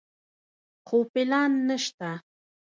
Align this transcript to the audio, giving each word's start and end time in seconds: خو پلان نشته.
خو 0.87 0.97
پلان 1.11 1.51
نشته. 1.67 2.09